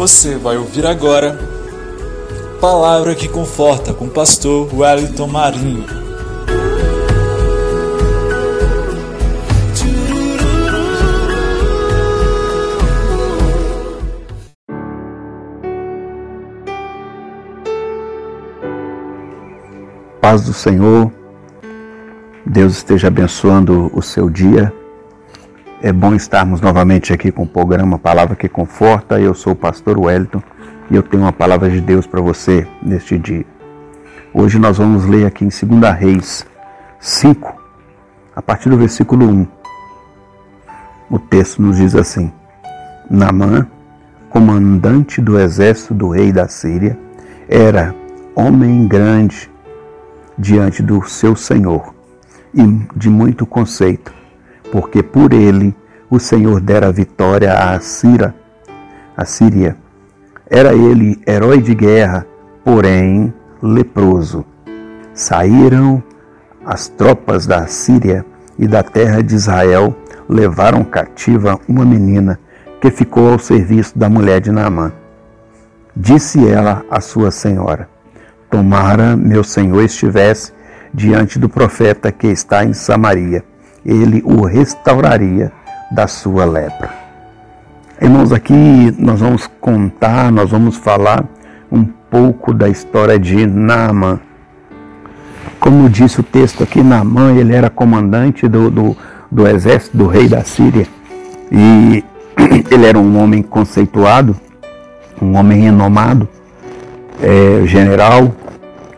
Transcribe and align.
Você 0.00 0.38
vai 0.38 0.56
ouvir 0.56 0.86
agora 0.86 1.38
Palavra 2.58 3.14
que 3.14 3.28
Conforta 3.28 3.92
com 3.92 4.06
o 4.06 4.10
pastor 4.10 4.66
Wellington 4.74 5.26
Marinho. 5.26 5.84
Paz 20.18 20.46
do 20.46 20.54
Senhor, 20.54 21.12
Deus 22.46 22.78
esteja 22.78 23.08
abençoando 23.08 23.90
o 23.92 24.00
seu 24.00 24.30
dia. 24.30 24.79
É 25.82 25.94
bom 25.94 26.14
estarmos 26.14 26.60
novamente 26.60 27.10
aqui 27.10 27.32
com 27.32 27.44
o 27.44 27.48
programa 27.48 27.98
Palavra 27.98 28.36
que 28.36 28.50
Conforta. 28.50 29.18
Eu 29.18 29.32
sou 29.32 29.54
o 29.54 29.56
pastor 29.56 29.98
Wellington 29.98 30.42
e 30.90 30.94
eu 30.94 31.02
tenho 31.02 31.22
uma 31.22 31.32
palavra 31.32 31.70
de 31.70 31.80
Deus 31.80 32.06
para 32.06 32.20
você 32.20 32.68
neste 32.82 33.16
dia. 33.16 33.46
Hoje 34.34 34.58
nós 34.58 34.76
vamos 34.76 35.06
ler 35.06 35.24
aqui 35.24 35.42
em 35.42 35.48
2 35.48 35.94
Reis 35.98 36.46
5, 36.98 37.54
a 38.36 38.42
partir 38.42 38.68
do 38.68 38.76
versículo 38.76 39.26
1. 39.26 39.46
O 41.08 41.18
texto 41.18 41.62
nos 41.62 41.78
diz 41.78 41.94
assim: 41.94 42.30
Naamã, 43.10 43.66
comandante 44.28 45.18
do 45.18 45.40
exército 45.40 45.94
do 45.94 46.10
rei 46.10 46.30
da 46.30 46.46
Síria, 46.46 46.98
era 47.48 47.94
homem 48.34 48.86
grande 48.86 49.50
diante 50.36 50.82
do 50.82 51.08
seu 51.08 51.34
senhor 51.34 51.94
e 52.52 52.62
de 52.94 53.08
muito 53.08 53.46
conceito 53.46 54.19
porque 54.70 55.02
por 55.02 55.32
ele 55.32 55.74
o 56.08 56.18
Senhor 56.18 56.60
dera 56.60 56.90
vitória 56.90 57.52
à 57.52 57.78
Síria. 57.80 58.34
A 59.16 59.24
Síria. 59.24 59.76
Era 60.48 60.74
ele 60.74 61.20
herói 61.26 61.60
de 61.60 61.74
guerra, 61.74 62.26
porém 62.64 63.32
leproso. 63.62 64.44
Saíram 65.14 66.02
as 66.64 66.88
tropas 66.88 67.46
da 67.46 67.66
Síria 67.66 68.24
e 68.58 68.66
da 68.66 68.82
terra 68.82 69.22
de 69.22 69.34
Israel, 69.34 69.94
levaram 70.28 70.84
cativa 70.84 71.58
uma 71.68 71.84
menina 71.84 72.38
que 72.80 72.90
ficou 72.90 73.32
ao 73.32 73.38
serviço 73.38 73.98
da 73.98 74.08
mulher 74.08 74.40
de 74.40 74.50
Naamã. 74.50 74.92
Disse 75.94 76.46
ela 76.46 76.84
à 76.90 77.00
sua 77.00 77.30
senhora: 77.30 77.88
Tomara 78.50 79.16
meu 79.16 79.44
senhor 79.44 79.82
estivesse 79.82 80.52
diante 80.92 81.38
do 81.38 81.48
profeta 81.48 82.10
que 82.10 82.26
está 82.26 82.64
em 82.64 82.72
Samaria 82.72 83.44
ele 83.84 84.22
o 84.24 84.44
restauraria 84.44 85.52
da 85.90 86.06
sua 86.06 86.44
lepra. 86.44 86.90
Irmãos, 88.00 88.32
aqui 88.32 88.94
nós 88.98 89.20
vamos 89.20 89.46
contar, 89.60 90.32
nós 90.32 90.50
vamos 90.50 90.76
falar 90.76 91.24
um 91.70 91.84
pouco 91.84 92.54
da 92.54 92.68
história 92.68 93.18
de 93.18 93.46
Naamã. 93.46 94.20
Como 95.58 95.88
disse 95.88 96.20
o 96.20 96.22
texto 96.22 96.62
aqui, 96.62 96.82
Naamã 96.82 97.32
ele 97.32 97.54
era 97.54 97.68
comandante 97.68 98.48
do, 98.48 98.70
do, 98.70 98.96
do 99.30 99.46
exército 99.46 99.96
do 99.96 100.06
rei 100.06 100.28
da 100.28 100.42
Síria 100.42 100.86
e 101.52 102.02
ele 102.70 102.86
era 102.86 102.98
um 102.98 103.22
homem 103.22 103.42
conceituado, 103.42 104.34
um 105.20 105.36
homem 105.36 105.60
renomado, 105.60 106.26
é, 107.20 107.66
general, 107.66 108.34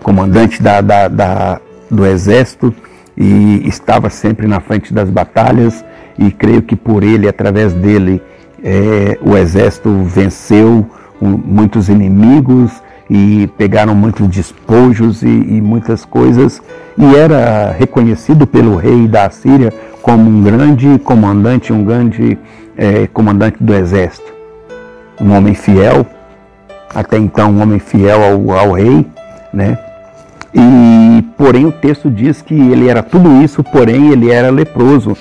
comandante 0.02 0.62
da, 0.62 0.80
da, 0.80 1.08
da, 1.08 1.60
do 1.90 2.06
exército 2.06 2.72
e 3.16 3.62
estava 3.66 4.10
sempre 4.10 4.46
na 4.46 4.60
frente 4.60 4.92
das 4.92 5.10
batalhas 5.10 5.84
e 6.18 6.30
creio 6.30 6.62
que 6.62 6.76
por 6.76 7.02
ele, 7.02 7.28
através 7.28 7.72
dele, 7.72 8.22
é, 8.62 9.18
o 9.22 9.36
exército 9.36 9.90
venceu 10.04 10.86
muitos 11.20 11.88
inimigos 11.88 12.72
e 13.08 13.48
pegaram 13.58 13.94
muitos 13.94 14.26
despojos 14.28 15.22
e, 15.22 15.26
e, 15.26 15.60
muitas 15.60 16.04
coisas 16.04 16.62
e 16.96 17.14
era 17.14 17.70
reconhecido 17.72 18.46
pelo 18.46 18.76
rei 18.76 19.06
da 19.06 19.28
Síria 19.30 19.72
como 20.00 20.28
um 20.28 20.42
grande 20.42 20.98
comandante, 20.98 21.72
um 21.72 21.84
grande 21.84 22.38
é, 22.76 23.06
comandante 23.06 23.58
do 23.60 23.74
exército, 23.74 24.32
um 25.20 25.32
homem 25.32 25.54
fiel, 25.54 26.06
até 26.94 27.18
então 27.18 27.50
um 27.50 27.62
homem 27.62 27.78
fiel 27.78 28.20
ao, 28.22 28.58
ao 28.58 28.72
rei, 28.72 29.06
né? 29.52 29.78
E 30.54 31.22
porém 31.36 31.66
o 31.66 31.72
texto 31.72 32.10
diz 32.10 32.42
que 32.42 32.54
ele 32.54 32.88
era 32.88 33.02
tudo 33.02 33.42
isso, 33.42 33.64
porém 33.64 34.10
ele 34.10 34.30
era 34.30 34.50
leproso. 34.50 35.16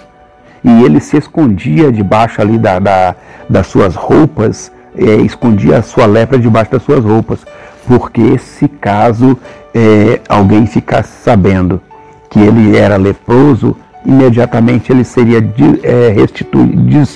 E 0.64 0.84
ele 0.84 1.00
se 1.00 1.18
escondia 1.18 1.92
debaixo 1.92 2.42
ali 2.42 2.58
da, 2.58 2.78
da 2.78 3.16
das 3.50 3.68
suas 3.68 3.96
roupas, 3.96 4.72
é, 4.96 5.16
escondia 5.16 5.78
a 5.78 5.82
sua 5.82 6.06
lepra 6.06 6.40
debaixo 6.40 6.72
das 6.72 6.84
suas 6.84 7.04
roupas, 7.04 7.40
porque 7.88 8.38
se 8.38 8.68
caso 8.68 9.38
é, 9.74 10.22
alguém 10.30 10.66
ficasse 10.66 11.12
sabendo 11.24 11.82
que 12.30 12.40
ele 12.40 12.78
era 12.78 12.96
leproso, 12.96 13.76
imediatamente 14.06 14.92
ele 14.92 15.04
seria 15.04 15.44
é, 15.84 16.10
restituído, 16.10 17.10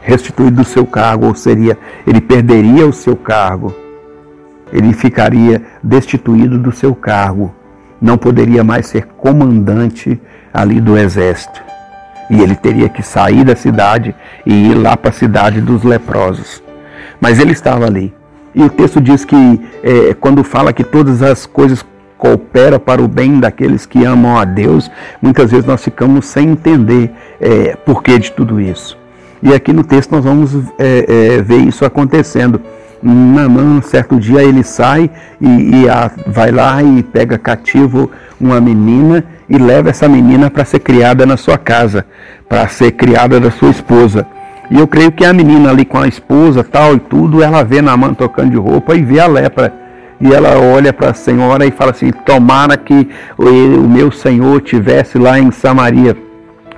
restituído 0.00 0.56
do 0.58 0.64
seu 0.64 0.86
cargo, 0.86 1.26
ou 1.26 1.34
seria, 1.34 1.76
ele 2.06 2.20
perderia 2.20 2.86
o 2.86 2.92
seu 2.92 3.16
cargo 3.16 3.74
ele 4.74 4.92
ficaria 4.92 5.62
destituído 5.80 6.58
do 6.58 6.72
seu 6.72 6.96
cargo, 6.96 7.54
não 8.00 8.18
poderia 8.18 8.64
mais 8.64 8.86
ser 8.86 9.06
comandante 9.06 10.20
ali 10.52 10.80
do 10.80 10.98
exército. 10.98 11.62
E 12.28 12.40
ele 12.40 12.56
teria 12.56 12.88
que 12.88 13.02
sair 13.02 13.44
da 13.44 13.54
cidade 13.54 14.14
e 14.44 14.70
ir 14.70 14.74
lá 14.74 14.96
para 14.96 15.10
a 15.10 15.12
cidade 15.12 15.60
dos 15.60 15.84
leprosos. 15.84 16.60
Mas 17.20 17.38
ele 17.38 17.52
estava 17.52 17.86
ali. 17.86 18.12
E 18.52 18.62
o 18.62 18.68
texto 18.68 19.00
diz 19.00 19.24
que, 19.24 19.60
é, 19.82 20.14
quando 20.14 20.42
fala 20.42 20.72
que 20.72 20.82
todas 20.82 21.22
as 21.22 21.46
coisas 21.46 21.84
cooperam 22.18 22.80
para 22.80 23.02
o 23.02 23.06
bem 23.06 23.38
daqueles 23.38 23.86
que 23.86 24.04
amam 24.04 24.36
a 24.36 24.44
Deus, 24.44 24.90
muitas 25.22 25.50
vezes 25.50 25.66
nós 25.66 25.84
ficamos 25.84 26.26
sem 26.26 26.50
entender 26.50 27.12
é, 27.40 27.76
porquê 27.76 28.18
de 28.18 28.32
tudo 28.32 28.60
isso. 28.60 28.98
E 29.42 29.52
aqui 29.52 29.72
no 29.72 29.84
texto 29.84 30.10
nós 30.12 30.24
vamos 30.24 30.54
é, 30.78 31.36
é, 31.36 31.42
ver 31.42 31.58
isso 31.58 31.84
acontecendo. 31.84 32.60
Namã, 33.04 33.82
certo 33.82 34.18
dia 34.18 34.42
ele 34.42 34.64
sai 34.64 35.10
e, 35.38 35.82
e 35.82 35.88
a, 35.88 36.10
vai 36.26 36.50
lá 36.50 36.82
e 36.82 37.02
pega 37.02 37.36
cativo 37.36 38.10
uma 38.40 38.60
menina 38.60 39.22
e 39.48 39.58
leva 39.58 39.90
essa 39.90 40.08
menina 40.08 40.50
para 40.50 40.64
ser 40.64 40.78
criada 40.78 41.26
na 41.26 41.36
sua 41.36 41.58
casa, 41.58 42.06
para 42.48 42.66
ser 42.68 42.92
criada 42.92 43.38
da 43.38 43.50
sua 43.50 43.68
esposa. 43.68 44.26
E 44.70 44.78
eu 44.78 44.88
creio 44.88 45.12
que 45.12 45.24
a 45.24 45.34
menina 45.34 45.68
ali 45.68 45.84
com 45.84 45.98
a 45.98 46.08
esposa 46.08 46.64
tal 46.64 46.94
e 46.94 46.98
tudo, 46.98 47.42
ela 47.42 47.62
vê 47.62 47.82
Namã 47.82 48.14
tocando 48.14 48.50
de 48.50 48.56
roupa 48.56 48.94
e 48.94 49.02
vê 49.02 49.20
a 49.20 49.26
lepra. 49.26 49.74
E 50.18 50.32
ela 50.32 50.58
olha 50.58 50.90
para 50.90 51.10
a 51.10 51.14
senhora 51.14 51.66
e 51.66 51.70
fala 51.70 51.90
assim: 51.90 52.10
Tomara 52.10 52.76
que 52.78 53.06
o 53.36 53.86
meu 53.86 54.10
senhor 54.10 54.62
tivesse 54.62 55.18
lá 55.18 55.38
em 55.38 55.50
Samaria 55.50 56.16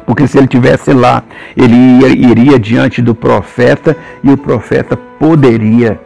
porque 0.07 0.29
se 0.29 0.39
ele 0.39 0.47
tivesse 0.47 0.93
lá, 0.93 1.25
ele 1.57 1.75
iria, 1.75 2.31
iria, 2.31 2.59
diante 2.61 3.03
do 3.03 3.13
profeta 3.13 3.97
e 4.23 4.31
o 4.31 4.37
profeta 4.37 4.97
poderia 4.97 6.01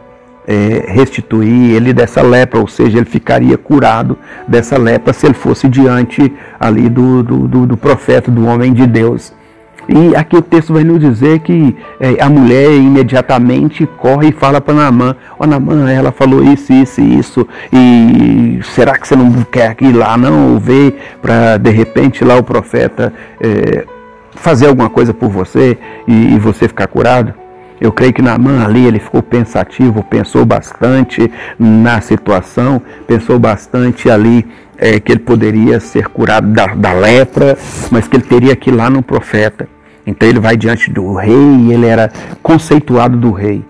é, 0.47 0.85
restituir 0.87 1.75
ele 1.75 1.93
dessa 1.93 2.21
lepra, 2.21 2.59
ou 2.59 2.67
seja, 2.67 2.97
ele 2.97 3.05
ficaria 3.05 3.57
curado 3.57 4.17
dessa 4.47 4.77
lepra 4.77 5.13
se 5.13 5.25
ele 5.25 5.33
fosse 5.33 5.67
diante 5.67 6.31
ali 6.59 6.89
do, 6.89 7.23
do, 7.23 7.47
do, 7.47 7.67
do 7.67 7.77
profeta, 7.77 8.31
do 8.31 8.45
homem 8.45 8.73
de 8.73 8.85
Deus. 8.87 9.33
E 9.87 10.15
aqui 10.15 10.37
o 10.37 10.41
texto 10.41 10.73
vai 10.73 10.83
nos 10.83 10.99
dizer 10.99 11.39
que 11.39 11.75
é, 11.99 12.21
a 12.21 12.29
mulher 12.29 12.71
imediatamente 12.71 13.85
corre 13.97 14.29
e 14.29 14.31
fala 14.31 14.61
para 14.61 14.75
Naamã, 14.75 15.15
ó 15.39 15.43
oh, 15.43 15.47
Naamã, 15.47 15.91
ela 15.91 16.11
falou 16.11 16.43
isso, 16.43 16.71
isso 16.71 17.01
e 17.01 17.19
isso, 17.19 17.47
e 17.73 18.59
será 18.63 18.97
que 18.97 19.07
você 19.07 19.15
não 19.15 19.31
quer 19.43 19.75
ir 19.81 19.91
lá 19.91 20.15
não, 20.17 20.59
ver 20.59 20.97
para 21.21 21.57
de 21.57 21.71
repente 21.71 22.23
lá 22.23 22.37
o 22.37 22.43
profeta 22.43 23.11
é, 23.41 23.85
fazer 24.35 24.67
alguma 24.67 24.89
coisa 24.89 25.13
por 25.13 25.29
você 25.29 25.77
e, 26.07 26.35
e 26.35 26.39
você 26.39 26.67
ficar 26.67 26.87
curado? 26.87 27.40
Eu 27.81 27.91
creio 27.91 28.13
que 28.13 28.21
Naaman 28.21 28.63
ali 28.63 28.85
ele 28.85 28.99
ficou 28.99 29.23
pensativo, 29.23 30.03
pensou 30.03 30.45
bastante 30.45 31.31
na 31.57 31.99
situação, 31.99 32.79
pensou 33.07 33.39
bastante 33.39 34.07
ali 34.07 34.47
é, 34.77 34.99
que 34.99 35.11
ele 35.11 35.21
poderia 35.21 35.79
ser 35.79 36.07
curado 36.07 36.45
da, 36.49 36.67
da 36.67 36.93
lepra, 36.93 37.57
mas 37.89 38.07
que 38.07 38.17
ele 38.17 38.23
teria 38.23 38.55
que 38.55 38.69
ir 38.69 38.73
lá 38.73 38.87
no 38.87 39.01
profeta. 39.01 39.67
Então 40.05 40.29
ele 40.29 40.39
vai 40.39 40.55
diante 40.55 40.91
do 40.91 41.15
rei 41.15 41.33
e 41.33 41.73
ele 41.73 41.87
era 41.87 42.11
conceituado 42.43 43.17
do 43.17 43.31
rei. 43.31 43.65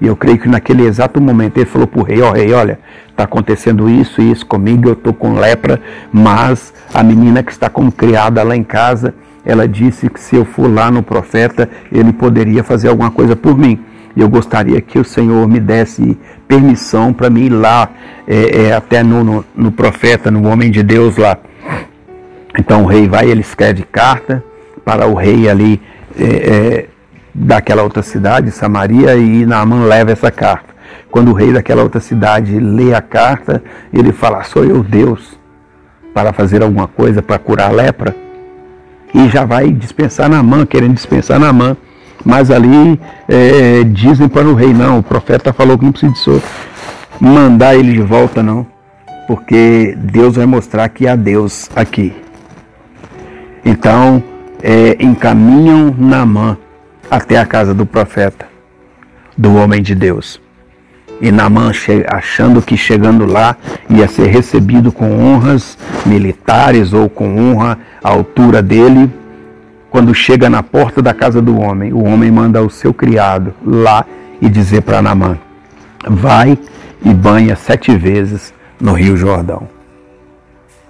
E 0.00 0.06
eu 0.08 0.16
creio 0.16 0.38
que 0.38 0.48
naquele 0.48 0.84
exato 0.84 1.20
momento 1.20 1.56
ele 1.56 1.66
falou 1.66 1.86
para 1.86 2.00
o 2.00 2.02
rei, 2.02 2.20
ó 2.20 2.30
oh, 2.30 2.32
rei, 2.32 2.52
olha, 2.52 2.80
está 3.08 3.22
acontecendo 3.24 3.88
isso 3.88 4.20
e 4.20 4.30
isso 4.30 4.44
comigo, 4.44 4.88
eu 4.88 4.94
estou 4.94 5.12
com 5.12 5.38
lepra, 5.38 5.80
mas 6.12 6.74
a 6.92 7.00
menina 7.00 7.44
que 7.44 7.52
está 7.52 7.70
como 7.70 7.92
criada 7.92 8.42
lá 8.42 8.56
em 8.56 8.64
casa, 8.64 9.14
ela 9.46 9.68
disse 9.68 10.10
que 10.10 10.20
se 10.20 10.34
eu 10.34 10.44
for 10.44 10.66
lá 10.66 10.90
no 10.90 11.04
profeta, 11.04 11.70
ele 11.92 12.12
poderia 12.12 12.64
fazer 12.64 12.88
alguma 12.88 13.12
coisa 13.12 13.36
por 13.36 13.56
mim. 13.56 13.78
E 14.16 14.20
eu 14.20 14.28
gostaria 14.28 14.80
que 14.80 14.98
o 14.98 15.04
Senhor 15.04 15.46
me 15.46 15.60
desse 15.60 16.18
permissão 16.48 17.12
para 17.12 17.30
mim 17.30 17.44
ir 17.44 17.50
lá, 17.50 17.88
é, 18.26 18.64
é, 18.64 18.74
até 18.74 19.04
no, 19.04 19.22
no, 19.22 19.44
no, 19.54 19.70
profeta, 19.70 20.30
no 20.30 20.48
homem 20.48 20.70
de 20.70 20.82
Deus 20.82 21.16
lá. 21.16 21.38
Então 22.58 22.82
o 22.82 22.86
rei 22.86 23.06
vai, 23.06 23.30
ele 23.30 23.42
escreve 23.42 23.84
carta 23.84 24.42
para 24.84 25.06
o 25.06 25.14
rei 25.14 25.48
ali 25.48 25.80
é, 26.18 26.24
é 26.24 26.86
daquela 27.32 27.82
outra 27.82 28.02
cidade, 28.02 28.50
Samaria, 28.50 29.14
e 29.14 29.44
Naaman 29.44 29.84
leva 29.84 30.10
essa 30.10 30.30
carta. 30.30 30.74
quando 31.10 31.30
o 31.30 31.34
rei 31.34 31.52
daquela 31.52 31.82
outra 31.82 32.00
cidade 32.00 32.58
lê 32.58 32.94
a 32.94 33.02
carta, 33.02 33.62
ele 33.92 34.10
fala: 34.10 34.42
Sou 34.42 34.64
eu 34.64 34.82
Deus 34.82 35.38
para 36.14 36.32
fazer 36.32 36.62
alguma 36.62 36.88
coisa 36.88 37.20
para 37.20 37.38
curar 37.38 37.68
a 37.68 37.72
lepra. 37.72 38.25
E 39.16 39.28
já 39.30 39.46
vai 39.46 39.72
dispensar 39.72 40.28
na 40.28 40.42
mão, 40.42 40.66
querendo 40.66 40.94
dispensar 40.94 41.40
na 41.40 41.52
mão. 41.52 41.76
Mas 42.24 42.50
ali 42.50 43.00
é, 43.26 43.82
dizem 43.84 44.28
para 44.28 44.46
o 44.46 44.54
rei: 44.54 44.74
Não, 44.74 44.98
o 44.98 45.02
profeta 45.02 45.52
falou 45.52 45.78
que 45.78 45.84
não 45.84 45.92
precisa 45.92 46.42
mandar 47.18 47.74
ele 47.74 47.92
de 47.92 48.02
volta, 48.02 48.42
não. 48.42 48.66
Porque 49.26 49.96
Deus 49.98 50.36
vai 50.36 50.44
mostrar 50.44 50.88
que 50.90 51.08
há 51.08 51.16
Deus 51.16 51.70
aqui. 51.74 52.14
Então, 53.64 54.22
é, 54.62 54.96
encaminham 55.00 55.94
Naamã 55.98 56.56
até 57.10 57.38
a 57.38 57.46
casa 57.46 57.74
do 57.74 57.86
profeta, 57.86 58.46
do 59.36 59.54
homem 59.54 59.82
de 59.82 59.94
Deus. 59.94 60.40
E 61.20 61.32
Naamã, 61.32 61.70
achando 62.08 62.60
que 62.60 62.76
chegando 62.76 63.24
lá 63.24 63.56
ia 63.88 64.06
ser 64.06 64.26
recebido 64.26 64.92
com 64.92 65.18
honras 65.18 65.78
militares 66.04 66.92
ou 66.92 67.08
com 67.08 67.38
honra 67.38 67.78
à 68.02 68.10
altura 68.10 68.62
dele, 68.62 69.10
quando 69.90 70.14
chega 70.14 70.50
na 70.50 70.62
porta 70.62 71.00
da 71.00 71.14
casa 71.14 71.40
do 71.40 71.58
homem, 71.58 71.92
o 71.92 72.04
homem 72.04 72.30
manda 72.30 72.62
o 72.62 72.68
seu 72.68 72.92
criado 72.92 73.54
lá 73.64 74.04
e 74.42 74.48
dizer 74.48 74.82
para 74.82 75.00
Naamã: 75.00 75.38
Vai 76.06 76.58
e 77.04 77.14
banha 77.14 77.56
sete 77.56 77.96
vezes 77.96 78.52
no 78.80 78.92
Rio 78.92 79.16
Jordão. 79.16 79.68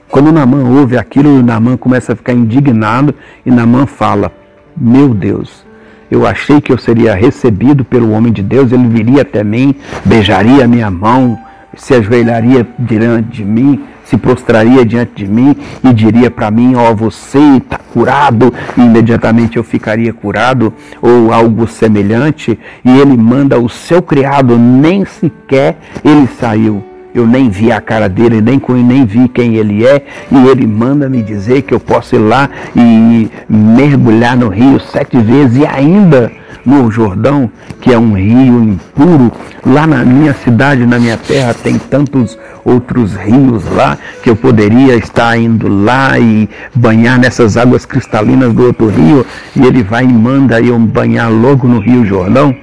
Quando 0.08 0.32
Naamã 0.32 0.64
ouve 0.64 0.96
aquilo, 0.96 1.42
Naamã 1.42 1.76
começa 1.76 2.12
a 2.12 2.16
ficar 2.16 2.32
indignado 2.32 3.14
e 3.44 3.50
Naamã 3.50 3.86
fala: 3.86 4.32
Meu 4.76 5.12
Deus, 5.12 5.65
eu 6.10 6.26
achei 6.26 6.60
que 6.60 6.72
eu 6.72 6.78
seria 6.78 7.14
recebido 7.14 7.84
pelo 7.84 8.10
homem 8.10 8.32
de 8.32 8.42
Deus, 8.42 8.72
ele 8.72 8.88
viria 8.88 9.22
até 9.22 9.42
mim, 9.42 9.74
beijaria 10.04 10.64
a 10.64 10.68
minha 10.68 10.90
mão, 10.90 11.38
se 11.76 11.94
ajoelharia 11.94 12.66
diante 12.78 13.28
de 13.28 13.44
mim, 13.44 13.84
se 14.04 14.16
prostraria 14.16 14.84
diante 14.84 15.24
de 15.24 15.30
mim 15.30 15.56
e 15.82 15.92
diria 15.92 16.30
para 16.30 16.50
mim: 16.50 16.74
Ó, 16.76 16.90
oh, 16.90 16.94
você 16.94 17.38
está 17.56 17.78
curado, 17.78 18.54
e 18.76 18.80
imediatamente 18.80 19.56
eu 19.56 19.64
ficaria 19.64 20.12
curado, 20.12 20.72
ou 21.02 21.32
algo 21.32 21.66
semelhante, 21.66 22.58
e 22.84 22.98
ele 22.98 23.16
manda 23.16 23.58
o 23.58 23.68
seu 23.68 24.00
criado, 24.00 24.56
nem 24.56 25.04
sequer 25.04 25.76
ele 26.04 26.28
saiu 26.38 26.84
eu 27.18 27.26
nem 27.26 27.48
vi 27.48 27.72
a 27.72 27.80
cara 27.80 28.08
dele, 28.08 28.40
nem, 28.40 28.60
nem 28.84 29.06
vi 29.06 29.28
quem 29.28 29.56
ele 29.56 29.86
é, 29.86 30.04
e 30.30 30.48
ele 30.48 30.66
manda 30.66 31.08
me 31.08 31.22
dizer 31.22 31.62
que 31.62 31.72
eu 31.72 31.80
posso 31.80 32.14
ir 32.14 32.18
lá 32.18 32.48
e 32.74 33.30
mergulhar 33.48 34.36
no 34.36 34.48
rio 34.48 34.78
sete 34.80 35.18
vezes 35.18 35.56
e 35.56 35.66
ainda 35.66 36.30
no 36.66 36.90
Jordão, 36.90 37.48
que 37.80 37.92
é 37.92 37.98
um 37.98 38.12
rio 38.14 38.62
impuro. 38.62 39.32
Lá 39.64 39.86
na 39.86 40.04
minha 40.04 40.34
cidade, 40.34 40.84
na 40.84 40.98
minha 40.98 41.16
terra, 41.16 41.54
tem 41.54 41.78
tantos 41.78 42.36
outros 42.64 43.14
rios 43.14 43.64
lá 43.70 43.96
que 44.22 44.28
eu 44.28 44.34
poderia 44.34 44.96
estar 44.96 45.38
indo 45.38 45.68
lá 45.68 46.18
e 46.18 46.48
banhar 46.74 47.18
nessas 47.18 47.56
águas 47.56 47.86
cristalinas 47.86 48.52
do 48.52 48.64
outro 48.66 48.88
rio. 48.88 49.24
E 49.54 49.64
ele 49.64 49.84
vai 49.84 50.04
e 50.04 50.12
manda 50.12 50.60
eu 50.60 50.76
banhar 50.78 51.30
logo 51.30 51.68
no 51.68 51.78
Rio 51.78 52.04
Jordão. 52.04 52.54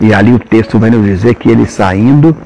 E 0.00 0.12
ali 0.12 0.32
o 0.32 0.38
texto 0.38 0.78
vai 0.78 0.90
nos 0.90 1.04
dizer 1.04 1.36
que 1.36 1.48
ele 1.48 1.64
saindo 1.64 2.36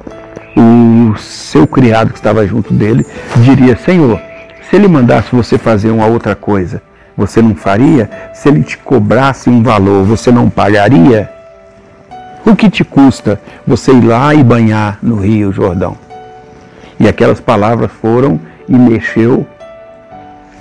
o 0.56 1.17
seu 1.17 1.67
criado 1.67 2.12
que 2.12 2.19
estava 2.19 2.47
junto 2.47 2.73
dele 2.73 3.06
diria: 3.37 3.76
Senhor, 3.76 4.20
se 4.69 4.76
ele 4.76 4.88
mandasse 4.88 5.35
você 5.35 5.58
fazer 5.58 5.91
uma 5.91 6.06
outra 6.06 6.35
coisa, 6.35 6.82
você 7.17 7.43
não 7.43 7.55
faria? 7.55 8.11
Se 8.32 8.49
ele 8.49 8.62
te 8.62 8.79
cobrasse 8.79 9.50
um 9.50 9.62
valor, 9.62 10.05
você 10.05 10.31
não 10.31 10.49
pagaria? 10.49 11.31
O 12.47 12.56
que 12.56 12.70
te 12.70 12.82
custa 12.82 13.41
você 13.67 13.93
ir 13.93 14.05
lá 14.05 14.35
e 14.35 14.43
banhar 14.43 14.99
no 15.02 15.17
Rio 15.17 15.52
Jordão? 15.52 15.97
E 16.99 17.08
aquelas 17.08 17.41
palavras 17.41 17.91
foram 17.91 18.41
e 18.69 18.76
mexeu 18.76 19.47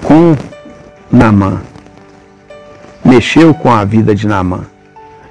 com 0.04 0.36
Namã. 1.12 1.62
Mexeu 3.04 3.54
com 3.54 3.72
a 3.72 3.84
vida 3.84 4.14
de 4.14 4.28
Namã. 4.28 4.62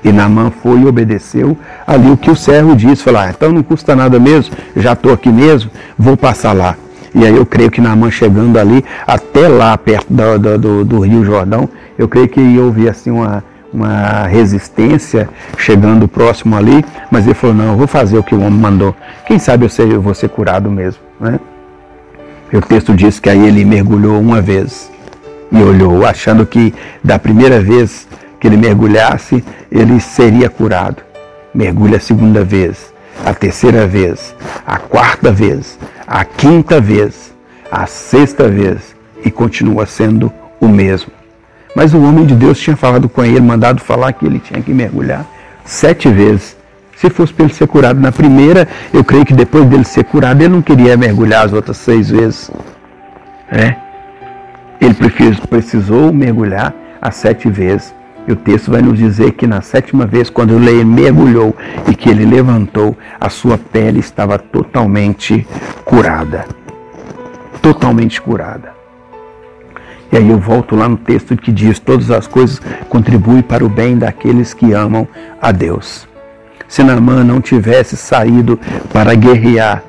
E 0.05 0.13
Naamã 0.13 0.51
foi 0.51 0.81
e 0.81 0.87
obedeceu 0.87 1.57
ali 1.87 2.11
o 2.11 2.17
que 2.17 2.31
o 2.31 2.37
servo 2.37 2.77
disse. 2.77 3.03
Falou, 3.03 3.21
ah, 3.21 3.31
então 3.31 3.53
não 3.53 3.63
custa 3.63 3.97
nada 3.97 4.19
mesmo, 4.19 4.55
já 4.77 4.93
estou 4.93 5.13
aqui 5.13 5.29
mesmo, 5.29 5.71
vou 5.99 6.17
passar 6.17 6.53
lá. 6.53 6.77
E 7.15 7.25
aí 7.27 7.35
eu 7.35 7.45
creio 7.45 7.71
que 7.71 7.81
Naamã 7.81 8.11
chegando 8.11 8.59
ali, 8.59 8.85
até 9.07 9.49
lá 9.49 9.77
perto 9.77 10.07
do, 10.13 10.39
do, 10.39 10.59
do, 10.59 10.85
do 10.85 11.01
Rio 11.01 11.25
Jordão, 11.25 11.69
eu 11.99 12.07
creio 12.07 12.29
que 12.29 12.59
houve 12.59 12.89
assim 12.89 13.11
uma, 13.11 13.43
uma 13.73 14.27
resistência 14.27 15.29
chegando 15.57 16.07
próximo 16.07 16.57
ali, 16.57 16.85
mas 17.11 17.27
ele 17.27 17.35
falou, 17.35 17.57
não, 17.57 17.73
eu 17.73 17.77
vou 17.77 17.87
fazer 17.87 18.19
o 18.19 18.23
que 18.23 18.35
o 18.35 18.41
homem 18.41 18.59
mandou. 18.59 18.95
Quem 19.27 19.39
sabe 19.39 19.65
eu, 19.65 19.69
sei, 19.69 19.93
eu 19.93 20.01
vou 20.01 20.15
ser 20.15 20.29
curado 20.29 20.71
mesmo. 20.71 21.01
Né? 21.21 21.41
O 22.53 22.61
texto 22.61 22.95
diz 22.95 23.19
que 23.19 23.29
aí 23.29 23.47
ele 23.47 23.65
mergulhou 23.65 24.19
uma 24.21 24.41
vez 24.41 24.91
e 25.51 25.63
olhou, 25.63 26.07
achando 26.07 26.47
que 26.47 26.75
da 27.03 27.19
primeira 27.19 27.61
vez 27.61 28.07
que 28.41 28.47
ele 28.47 28.57
mergulhasse, 28.57 29.45
ele 29.71 30.01
seria 30.01 30.49
curado. 30.49 31.03
Mergulha 31.55 31.97
a 31.97 32.01
segunda 32.01 32.45
vez, 32.45 32.93
a 33.25 33.35
terceira 33.35 33.87
vez, 33.87 34.35
a 34.67 34.79
quarta 34.79 35.33
vez, 35.33 35.79
a 36.07 36.25
quinta 36.25 36.81
vez, 36.81 37.35
a 37.71 37.87
sexta 37.87 38.49
vez 38.49 38.95
e 39.25 39.31
continua 39.31 39.87
sendo 39.87 40.33
o 40.61 40.69
mesmo. 40.69 41.11
Mas 41.75 41.95
o 41.95 42.03
homem 42.03 42.25
de 42.25 42.35
Deus 42.35 42.59
tinha 42.59 42.77
falado 42.77 43.09
com 43.09 43.25
ele, 43.25 43.41
mandado 43.41 43.81
falar 43.81 44.13
que 44.13 44.27
ele 44.27 44.39
tinha 44.39 44.61
que 44.61 44.73
mergulhar 44.73 45.25
sete 45.65 46.09
vezes. 46.09 46.57
Se 46.97 47.09
fosse 47.11 47.33
para 47.33 47.45
ele 47.45 47.55
ser 47.55 47.69
curado 47.69 48.01
na 48.01 48.11
primeira, 48.11 48.67
eu 48.93 49.05
creio 49.05 49.25
que 49.25 49.35
depois 49.35 49.65
dele 49.67 49.85
ser 49.85 50.05
curado, 50.05 50.43
ele 50.43 50.49
não 50.49 50.63
queria 50.63 50.97
mergulhar 50.97 51.45
as 51.45 51.53
outras 51.53 51.77
seis 51.77 52.11
vezes. 52.11 52.51
É. 53.51 53.77
Ele 54.81 54.95
precisou 55.49 56.13
mergulhar 56.13 56.75
as 57.01 57.15
sete 57.17 57.49
vezes. 57.49 57.95
E 58.29 58.33
o 58.33 58.37
texto 58.37 58.71
vai 58.71 58.83
nos 58.83 58.99
dizer 58.99 59.33
que 59.33 59.47
na 59.47 59.63
sétima 59.63 60.05
vez, 60.05 60.29
quando 60.29 60.53
ele 60.53 60.85
mergulhou 60.85 61.57
e 61.91 61.95
que 61.95 62.11
ele 62.11 62.27
levantou, 62.27 62.95
a 63.19 63.31
sua 63.31 63.57
pele 63.57 64.01
estava 64.01 64.39
totalmente 64.39 65.49
curada. 65.83 66.45
Totalmente 67.63 68.21
curada. 68.21 68.75
E 70.13 70.17
aí 70.19 70.29
eu 70.29 70.39
volto 70.39 70.77
lá 70.77 70.87
no 70.87 70.99
texto 70.99 71.35
que 71.39 71.51
diz: 71.51 71.79
todas 71.79 72.11
as 72.11 72.27
coisas 72.27 72.61
contribuem 72.91 73.41
para 73.41 73.65
o 73.65 73.69
bem 73.69 73.97
daqueles 73.97 74.53
que 74.53 74.75
amam 74.75 75.09
a 75.41 75.51
Deus. 75.51 76.07
Se 76.69 76.83
Naamã 76.83 77.25
não 77.25 77.41
tivesse 77.41 77.97
saído 77.97 78.61
para 78.93 79.15
guerrear 79.15 79.83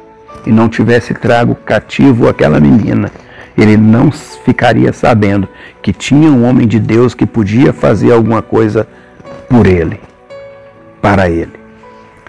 e 0.46 0.52
não 0.52 0.70
tivesse 0.70 1.14
trago 1.14 1.56
cativo 1.56 2.30
aquela 2.30 2.58
menina, 2.58 3.12
ele 3.62 3.78
não 3.78 4.12
ficaria 4.12 4.94
sabendo 4.94 5.48
que 5.82 5.92
tinha 5.92 6.32
um 6.32 6.46
homem 6.48 6.68
de 6.68 6.80
Deus 6.80 7.14
que 7.14 7.26
podia 7.26 7.74
fazer 7.74 8.12
alguma 8.12 8.42
coisa 8.42 8.88
por 9.50 9.68
ele, 9.68 10.00
para 11.02 11.30
ele. 11.30 11.60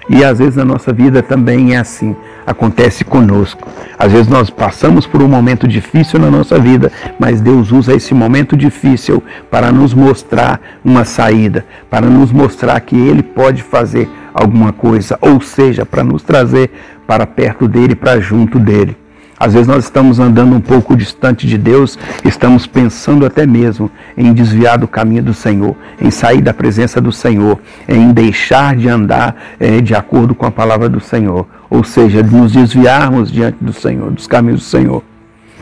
E 0.08 0.25
às 0.25 0.40
vezes 0.40 0.56
na 0.56 0.64
nossa 0.64 0.92
vida 0.92 1.22
também 1.22 1.75
é 1.75 1.78
assim, 1.78 2.16
acontece 2.44 3.04
conosco. 3.04 3.68
Às 3.96 4.10
vezes 4.10 4.26
nós 4.26 4.50
passamos 4.50 5.06
por 5.06 5.22
um 5.22 5.28
momento 5.28 5.68
difícil 5.68 6.18
na 6.18 6.28
nossa 6.28 6.58
vida, 6.58 6.90
mas 7.16 7.40
Deus 7.40 7.70
usa 7.70 7.94
esse 7.94 8.12
momento 8.12 8.56
difícil 8.56 9.22
para 9.49 9.70
nos 9.70 9.94
mostrar 9.94 10.60
uma 10.84 11.04
saída, 11.04 11.64
para 11.88 12.06
nos 12.06 12.32
mostrar 12.32 12.80
que 12.80 12.96
Ele 12.96 13.22
pode 13.22 13.62
fazer 13.62 14.08
alguma 14.34 14.72
coisa, 14.72 15.16
ou 15.20 15.40
seja, 15.40 15.87
para 15.87 16.02
nos 16.02 16.25
trazer 16.25 16.70
para 17.06 17.26
perto 17.26 17.68
dele, 17.68 17.94
para 17.94 18.20
junto 18.20 18.58
dele. 18.58 18.96
Às 19.40 19.54
vezes 19.54 19.66
nós 19.66 19.85
estamos 19.85 20.18
andando 20.18 20.54
um 20.54 20.61
pouco 20.61 20.94
distante 20.94 21.47
de 21.47 21.56
Deus, 21.56 21.99
estamos 22.23 22.66
pensando 22.66 23.25
até 23.25 23.47
mesmo 23.47 23.90
em 24.14 24.35
desviar 24.35 24.76
do 24.76 24.87
caminho 24.87 25.23
do 25.23 25.32
Senhor, 25.32 25.75
em 25.99 26.11
sair 26.11 26.42
da 26.42 26.52
presença 26.52 27.00
do 27.00 27.11
Senhor, 27.11 27.59
em 27.88 28.12
deixar 28.12 28.76
de 28.76 28.87
andar 28.87 29.35
é, 29.59 29.80
de 29.80 29.94
acordo 29.94 30.35
com 30.35 30.44
a 30.44 30.50
palavra 30.50 30.90
do 30.90 31.00
Senhor, 31.00 31.47
ou 31.70 31.82
seja, 31.82 32.23
de 32.23 32.35
nos 32.35 32.52
desviarmos 32.52 33.32
diante 33.32 33.56
do 33.62 33.73
Senhor, 33.73 34.11
dos 34.11 34.26
caminhos 34.26 34.61
do 34.61 34.66
Senhor. 34.66 35.02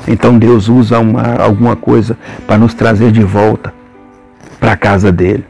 Então 0.08 0.36
Deus 0.36 0.68
usa 0.68 0.98
uma, 0.98 1.36
alguma 1.40 1.76
coisa 1.76 2.18
para 2.48 2.58
nos 2.58 2.74
trazer 2.74 3.12
de 3.12 3.22
volta 3.22 3.72
para 4.58 4.72
a 4.72 4.76
casa 4.76 5.12
dele. 5.12 5.44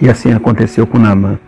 E 0.00 0.08
assim 0.08 0.32
aconteceu 0.32 0.86
com 0.86 0.98
Naamã. 0.98 1.38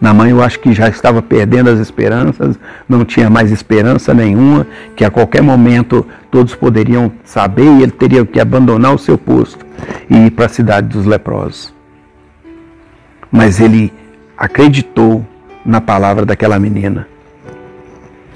Na 0.00 0.14
mãe 0.14 0.30
eu 0.30 0.42
acho 0.42 0.58
que 0.60 0.72
já 0.72 0.88
estava 0.88 1.20
perdendo 1.20 1.68
as 1.68 1.78
esperanças, 1.78 2.58
não 2.88 3.04
tinha 3.04 3.28
mais 3.28 3.52
esperança 3.52 4.14
nenhuma, 4.14 4.66
que 4.96 5.04
a 5.04 5.10
qualquer 5.10 5.42
momento 5.42 6.06
todos 6.30 6.54
poderiam 6.54 7.12
saber 7.22 7.66
e 7.66 7.82
ele 7.82 7.92
teria 7.92 8.24
que 8.24 8.40
abandonar 8.40 8.94
o 8.94 8.98
seu 8.98 9.18
posto 9.18 9.66
e 10.08 10.26
ir 10.26 10.30
para 10.30 10.46
a 10.46 10.48
cidade 10.48 10.88
dos 10.88 11.04
leprosos. 11.04 11.74
Mas 13.30 13.60
ele 13.60 13.92
acreditou 14.38 15.24
na 15.64 15.82
palavra 15.82 16.24
daquela 16.24 16.58
menina. 16.58 17.06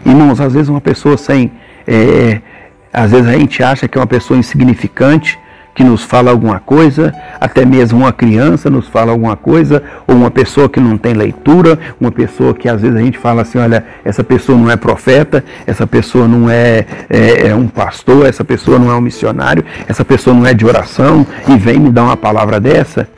Irmãos, 0.04 0.40
às 0.40 0.52
vezes 0.52 0.68
uma 0.68 0.82
pessoa 0.82 1.16
sem. 1.16 1.50
É, 1.86 2.40
às 2.92 3.10
vezes 3.10 3.26
a 3.26 3.32
gente 3.32 3.62
acha 3.62 3.88
que 3.88 3.96
é 3.96 4.00
uma 4.00 4.06
pessoa 4.06 4.38
insignificante, 4.38 5.38
que 5.74 5.82
nos 5.82 6.04
fala 6.04 6.30
alguma 6.30 6.60
coisa, 6.60 7.12
até 7.40 7.64
mesmo 7.64 7.98
uma 7.98 8.12
criança 8.12 8.70
nos 8.70 8.86
fala 8.86 9.10
alguma 9.10 9.36
coisa, 9.36 9.82
ou 10.06 10.14
uma 10.14 10.30
pessoa 10.30 10.68
que 10.68 10.78
não 10.78 10.96
tem 10.96 11.14
leitura, 11.14 11.78
uma 12.00 12.12
pessoa 12.12 12.54
que 12.54 12.68
às 12.68 12.80
vezes 12.80 12.96
a 12.96 13.00
gente 13.00 13.18
fala 13.18 13.42
assim, 13.42 13.58
olha, 13.58 13.84
essa 14.04 14.22
pessoa 14.22 14.56
não 14.56 14.70
é 14.70 14.76
profeta, 14.76 15.44
essa 15.66 15.86
pessoa 15.86 16.28
não 16.28 16.48
é, 16.48 16.86
é, 17.10 17.48
é 17.48 17.54
um 17.54 17.66
pastor, 17.66 18.26
essa 18.26 18.44
pessoa 18.44 18.78
não 18.78 18.90
é 18.90 18.94
um 18.94 19.00
missionário, 19.00 19.64
essa 19.88 20.04
pessoa 20.04 20.34
não 20.34 20.46
é 20.46 20.54
de 20.54 20.64
oração, 20.64 21.26
e 21.48 21.56
vem 21.56 21.78
me 21.78 21.90
dar 21.90 22.04
uma 22.04 22.16
palavra 22.16 22.60
dessa. 22.60 23.08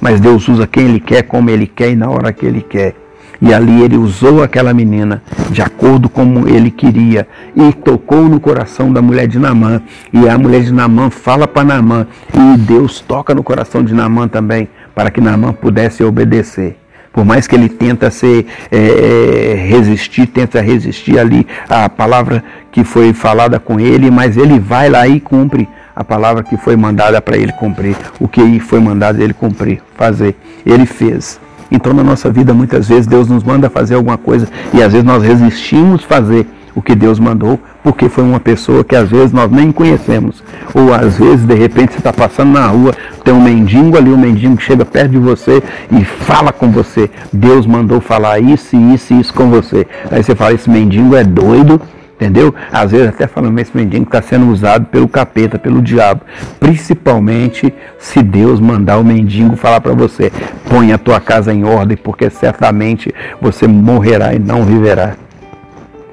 Mas 0.00 0.20
Deus 0.20 0.46
usa 0.48 0.66
quem 0.66 0.84
Ele 0.84 1.00
quer, 1.00 1.22
como 1.22 1.48
Ele 1.48 1.66
quer 1.66 1.90
e 1.90 1.96
na 1.96 2.10
hora 2.10 2.32
que 2.32 2.44
Ele 2.44 2.60
quer. 2.60 3.03
E 3.46 3.52
ali 3.52 3.82
ele 3.82 3.98
usou 3.98 4.42
aquela 4.42 4.72
menina 4.72 5.22
de 5.50 5.60
acordo 5.60 6.08
como 6.08 6.48
ele 6.48 6.70
queria 6.70 7.28
e 7.54 7.74
tocou 7.74 8.26
no 8.26 8.40
coração 8.40 8.90
da 8.90 9.02
mulher 9.02 9.28
de 9.28 9.38
Namã. 9.38 9.82
E 10.10 10.26
a 10.26 10.38
mulher 10.38 10.62
de 10.62 10.72
Namã 10.72 11.10
fala 11.10 11.46
para 11.46 11.62
Namã 11.62 12.06
e 12.32 12.56
Deus 12.56 13.00
toca 13.00 13.34
no 13.34 13.42
coração 13.42 13.84
de 13.84 13.92
Namã 13.92 14.26
também 14.26 14.66
para 14.94 15.10
que 15.10 15.20
Namã 15.20 15.52
pudesse 15.52 16.02
obedecer. 16.02 16.78
Por 17.12 17.22
mais 17.22 17.46
que 17.46 17.54
ele 17.54 17.68
tenta 17.68 18.10
ser 18.10 18.46
é, 18.72 18.78
é, 18.78 19.54
resistir, 19.54 20.26
tenta 20.26 20.62
resistir 20.62 21.18
ali 21.18 21.46
a 21.68 21.86
palavra 21.90 22.42
que 22.72 22.82
foi 22.82 23.12
falada 23.12 23.60
com 23.60 23.78
ele, 23.78 24.10
mas 24.10 24.38
ele 24.38 24.58
vai 24.58 24.88
lá 24.88 25.06
e 25.06 25.20
cumpre 25.20 25.68
a 25.94 26.02
palavra 26.02 26.42
que 26.42 26.56
foi 26.56 26.76
mandada 26.76 27.20
para 27.20 27.36
ele 27.36 27.52
cumprir, 27.52 27.94
o 28.18 28.26
que 28.26 28.58
foi 28.58 28.80
mandado 28.80 29.22
ele 29.22 29.34
cumprir, 29.34 29.82
fazer. 29.94 30.34
Ele 30.64 30.86
fez. 30.86 31.38
Então, 31.74 31.92
na 31.92 32.02
nossa 32.02 32.30
vida, 32.30 32.54
muitas 32.54 32.88
vezes 32.88 33.06
Deus 33.06 33.28
nos 33.28 33.42
manda 33.42 33.68
fazer 33.68 33.94
alguma 33.94 34.16
coisa 34.16 34.48
e 34.72 34.82
às 34.82 34.92
vezes 34.92 35.04
nós 35.04 35.22
resistimos 35.22 36.04
fazer 36.04 36.46
o 36.74 36.82
que 36.82 36.94
Deus 36.94 37.20
mandou, 37.20 37.58
porque 37.82 38.08
foi 38.08 38.24
uma 38.24 38.40
pessoa 38.40 38.82
que 38.82 38.96
às 38.96 39.08
vezes 39.08 39.32
nós 39.32 39.50
nem 39.50 39.70
conhecemos. 39.70 40.42
Ou 40.74 40.92
às 40.92 41.18
vezes, 41.18 41.46
de 41.46 41.54
repente, 41.54 41.92
você 41.92 41.98
está 41.98 42.12
passando 42.12 42.52
na 42.52 42.66
rua, 42.66 42.92
tem 43.22 43.32
um 43.32 43.40
mendigo 43.40 43.96
ali, 43.96 44.10
um 44.10 44.18
mendigo 44.18 44.56
que 44.56 44.62
chega 44.62 44.84
perto 44.84 45.12
de 45.12 45.18
você 45.18 45.62
e 45.90 46.04
fala 46.04 46.52
com 46.52 46.70
você. 46.70 47.08
Deus 47.32 47.66
mandou 47.66 48.00
falar 48.00 48.40
isso, 48.40 48.76
isso 48.76 49.14
e 49.14 49.20
isso 49.20 49.32
com 49.32 49.48
você. 49.50 49.86
Aí 50.10 50.22
você 50.22 50.34
fala, 50.34 50.52
esse 50.52 50.68
mendigo 50.68 51.14
é 51.14 51.22
doido, 51.22 51.80
Entendeu? 52.16 52.54
Às 52.72 52.92
vezes 52.92 53.08
até 53.08 53.26
falando 53.26 53.58
esse 53.58 53.76
mendigo 53.76 54.04
está 54.04 54.22
sendo 54.22 54.48
usado 54.48 54.86
pelo 54.86 55.08
capeta, 55.08 55.58
pelo 55.58 55.82
diabo. 55.82 56.20
Principalmente 56.60 57.74
se 57.98 58.22
Deus 58.22 58.60
mandar 58.60 58.98
o 58.98 59.04
mendigo 59.04 59.56
falar 59.56 59.80
para 59.80 59.92
você, 59.92 60.30
põe 60.68 60.92
a 60.92 60.98
tua 60.98 61.20
casa 61.20 61.52
em 61.52 61.64
ordem, 61.64 61.96
porque 61.96 62.30
certamente 62.30 63.12
você 63.40 63.66
morrerá 63.66 64.32
e 64.32 64.38
não 64.38 64.62
viverá. 64.62 65.14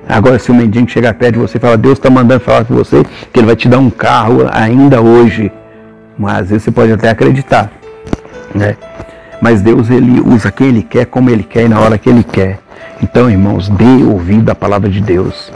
Agora, 0.09 0.39
se 0.39 0.49
o 0.49 0.55
mendigo 0.55 0.89
chegar 0.89 1.13
perto 1.13 1.33
de 1.33 1.39
você 1.39 1.57
e 1.57 1.61
falar, 1.61 1.75
Deus 1.75 1.99
está 1.99 2.09
mandando 2.09 2.41
falar 2.41 2.65
com 2.65 2.73
você, 2.73 3.03
que 3.31 3.39
ele 3.39 3.45
vai 3.45 3.55
te 3.55 3.69
dar 3.69 3.77
um 3.77 3.89
carro 3.89 4.47
ainda 4.51 4.99
hoje. 4.99 5.51
Mas 6.17 6.41
às 6.41 6.49
vezes 6.49 6.63
você 6.63 6.71
pode 6.71 6.91
até 6.91 7.09
acreditar. 7.09 7.71
Né? 8.53 8.75
Mas 9.39 9.61
Deus 9.61 9.89
ele 9.89 10.19
usa 10.19 10.51
quem 10.51 10.67
ele 10.67 10.83
quer, 10.83 11.05
como 11.05 11.29
ele 11.29 11.43
quer 11.43 11.65
e 11.65 11.69
na 11.69 11.79
hora 11.79 11.97
que 11.97 12.09
ele 12.09 12.23
quer. 12.23 12.59
Então, 13.01 13.29
irmãos, 13.29 13.69
dê 13.69 14.03
ouvido 14.03 14.49
à 14.49 14.55
palavra 14.55 14.89
de 14.89 14.99
Deus 14.99 15.51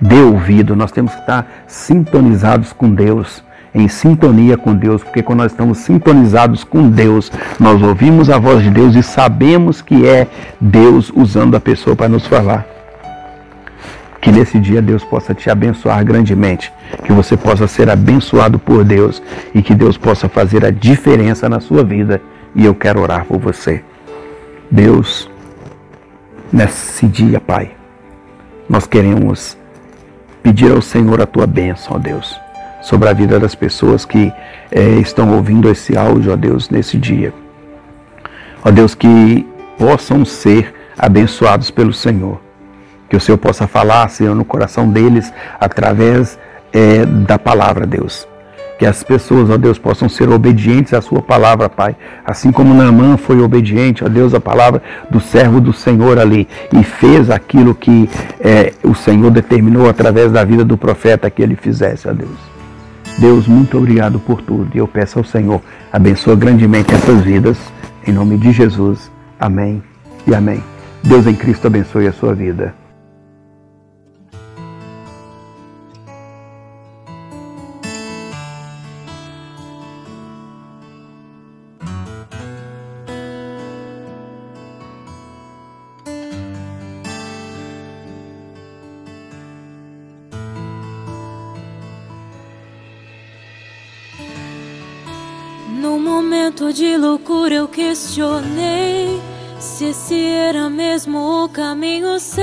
dê 0.00 0.20
ouvido, 0.20 0.76
nós 0.76 0.92
temos 0.92 1.14
que 1.14 1.20
estar 1.20 1.46
sintonizados 1.66 2.72
com 2.72 2.90
Deus, 2.90 3.42
em 3.74 3.88
sintonia 3.88 4.56
com 4.56 4.74
Deus, 4.74 5.02
porque 5.02 5.22
quando 5.22 5.40
nós 5.40 5.52
estamos 5.52 5.78
sintonizados 5.78 6.64
com 6.64 6.88
Deus, 6.88 7.30
nós 7.58 7.82
ouvimos 7.82 8.30
a 8.30 8.38
voz 8.38 8.62
de 8.62 8.70
Deus 8.70 8.94
e 8.94 9.02
sabemos 9.02 9.82
que 9.82 10.06
é 10.06 10.26
Deus 10.60 11.12
usando 11.14 11.56
a 11.56 11.60
pessoa 11.60 11.94
para 11.94 12.08
nos 12.08 12.26
falar. 12.26 12.66
Que 14.20 14.32
nesse 14.32 14.58
dia 14.58 14.82
Deus 14.82 15.04
possa 15.04 15.32
te 15.32 15.48
abençoar 15.48 16.04
grandemente, 16.04 16.72
que 17.04 17.12
você 17.12 17.36
possa 17.36 17.68
ser 17.68 17.88
abençoado 17.88 18.58
por 18.58 18.84
Deus 18.84 19.22
e 19.54 19.62
que 19.62 19.74
Deus 19.74 19.96
possa 19.96 20.28
fazer 20.28 20.64
a 20.64 20.70
diferença 20.70 21.48
na 21.48 21.60
sua 21.60 21.84
vida. 21.84 22.20
E 22.54 22.64
eu 22.64 22.74
quero 22.74 23.00
orar 23.00 23.24
por 23.26 23.38
você. 23.38 23.84
Deus, 24.70 25.30
nesse 26.52 27.06
dia, 27.06 27.40
Pai, 27.40 27.70
nós 28.68 28.86
queremos 28.86 29.57
pedir 30.42 30.70
ao 30.70 30.80
Senhor 30.82 31.20
a 31.20 31.26
tua 31.26 31.46
bênção, 31.46 31.96
ó 31.96 31.98
Deus, 31.98 32.38
sobre 32.80 33.08
a 33.08 33.12
vida 33.12 33.38
das 33.38 33.54
pessoas 33.54 34.04
que 34.04 34.32
é, 34.70 34.82
estão 35.00 35.34
ouvindo 35.34 35.68
esse 35.70 35.96
áudio, 35.96 36.32
ó 36.32 36.36
Deus, 36.36 36.70
nesse 36.70 36.96
dia. 36.96 37.32
Ó 38.64 38.70
Deus, 38.70 38.94
que 38.94 39.46
possam 39.78 40.24
ser 40.24 40.74
abençoados 40.98 41.70
pelo 41.70 41.92
Senhor. 41.92 42.40
Que 43.08 43.16
o 43.16 43.20
Senhor 43.20 43.38
possa 43.38 43.66
falar, 43.66 44.08
Senhor, 44.10 44.34
no 44.34 44.44
coração 44.44 44.90
deles 44.90 45.32
através 45.58 46.38
é, 46.72 47.06
da 47.06 47.38
palavra, 47.38 47.86
Deus. 47.86 48.26
Que 48.78 48.86
as 48.86 49.02
pessoas, 49.02 49.50
ó 49.50 49.56
Deus, 49.56 49.78
possam 49.78 50.08
ser 50.08 50.28
obedientes 50.30 50.94
à 50.94 51.02
Sua 51.02 51.20
palavra, 51.20 51.68
Pai. 51.68 51.96
Assim 52.24 52.52
como 52.52 52.72
Naamã 52.72 53.16
foi 53.16 53.40
obediente, 53.40 54.04
ó 54.04 54.08
Deus, 54.08 54.32
à 54.34 54.40
palavra 54.40 54.80
do 55.10 55.20
servo 55.20 55.60
do 55.60 55.72
Senhor 55.72 56.18
ali 56.18 56.46
e 56.72 56.84
fez 56.84 57.28
aquilo 57.28 57.74
que 57.74 58.08
é, 58.40 58.72
o 58.84 58.94
Senhor 58.94 59.30
determinou 59.30 59.88
através 59.88 60.30
da 60.30 60.44
vida 60.44 60.64
do 60.64 60.78
profeta 60.78 61.28
que 61.28 61.42
ele 61.42 61.56
fizesse, 61.56 62.08
ó 62.08 62.12
Deus. 62.12 62.38
Deus, 63.18 63.48
muito 63.48 63.76
obrigado 63.76 64.20
por 64.20 64.40
tudo. 64.40 64.70
E 64.74 64.78
eu 64.78 64.86
peço 64.86 65.18
ao 65.18 65.24
Senhor, 65.24 65.60
abençoa 65.92 66.36
grandemente 66.36 66.94
essas 66.94 67.20
vidas. 67.20 67.58
Em 68.06 68.12
nome 68.12 68.38
de 68.38 68.52
Jesus. 68.52 69.10
Amém 69.40 69.82
e 70.26 70.34
amém. 70.34 70.62
Deus 71.02 71.26
em 71.26 71.34
Cristo 71.34 71.66
abençoe 71.66 72.06
a 72.06 72.12
sua 72.12 72.32
vida. 72.34 72.74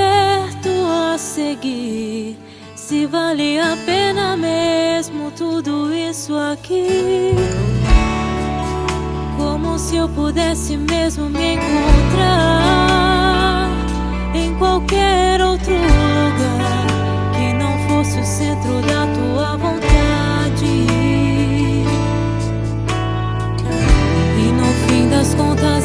Certo 0.06 0.70
a 0.88 1.18
seguir. 1.18 2.38
Se 2.76 3.06
vale 3.08 3.60
a 3.60 3.78
pena 3.86 4.38
mesmo 4.38 5.32
tudo 5.32 5.94
isso 5.94 6.36
aqui. 6.36 7.34
Como 9.38 9.78
se 9.80 9.96
eu 9.98 10.08
pudesse 10.10 10.78
mesmo 10.78 11.30
me 11.30 11.56
encontrar 11.56 12.90
em 14.34 14.54
qualquer 14.58 15.42
outro 15.42 15.74
lugar 15.74 16.88
que 17.36 17.54
não 17.54 17.74
fosse 17.88 18.20
o 18.20 18.26
centro 18.26 18.82
da 18.82 19.08
tua 19.14 19.58
vontade. 19.58 19.96
das 25.26 25.34
contas 25.34 25.85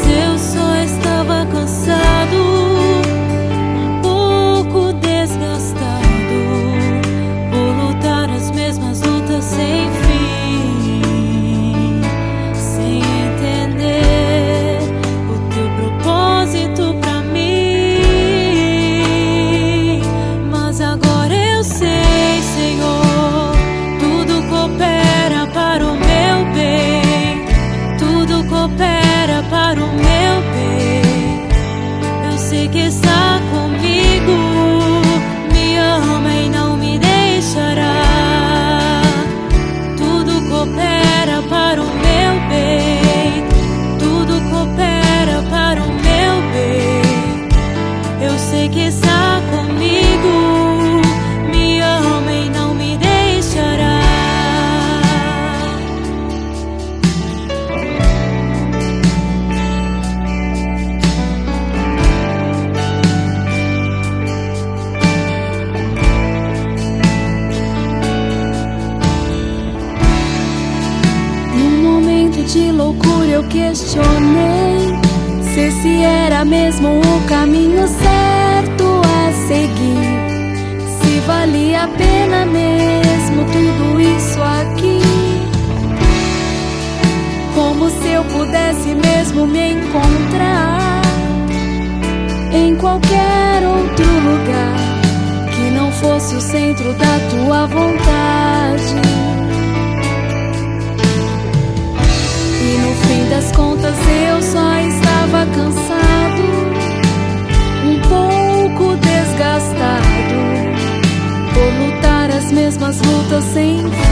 sing 113.52 114.09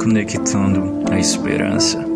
conectando 0.00 1.02
a 1.10 1.18
esperança. 1.18 2.15